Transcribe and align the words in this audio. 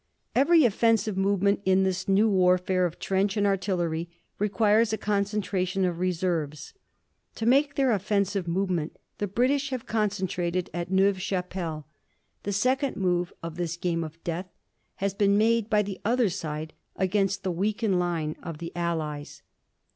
Every 0.33 0.65
offensive 0.65 1.15
movement 1.15 1.61
in 1.63 1.83
this 1.83 2.07
new 2.07 2.27
warfare 2.27 2.87
of 2.87 2.97
trench 2.97 3.37
and 3.37 3.45
artillery 3.45 4.09
requires 4.39 4.91
a 4.91 4.97
concentration 4.97 5.85
of 5.85 5.99
reserves. 5.99 6.73
To 7.35 7.45
make 7.45 7.75
their 7.75 7.91
offensive 7.91 8.47
movement 8.47 8.97
the 9.19 9.27
British 9.27 9.69
have 9.69 9.85
concentrated 9.85 10.71
at 10.73 10.89
Neuve 10.89 11.21
Chapelle. 11.21 11.85
The 12.41 12.51
second 12.51 12.97
move 12.97 13.31
of 13.43 13.57
this 13.57 13.77
game 13.77 14.03
of 14.03 14.17
death 14.23 14.47
has 14.95 15.13
been 15.13 15.37
made 15.37 15.69
by 15.69 15.83
the 15.83 16.01
other 16.03 16.29
side 16.29 16.73
against 16.95 17.43
the 17.43 17.51
weakened 17.51 17.99
line 17.99 18.35
of 18.41 18.57
the 18.57 18.75
Allies. 18.75 19.43